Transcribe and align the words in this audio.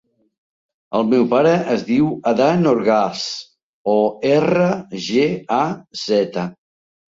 El 0.99 1.03
meu 1.09 1.27
pare 1.33 1.51
es 1.73 1.83
diu 1.89 2.07
Adán 2.31 2.65
Orgaz: 2.71 3.27
o, 3.95 3.97
erra, 4.33 4.73
ge, 5.11 5.29
a, 5.61 5.63
zeta. 6.09 6.49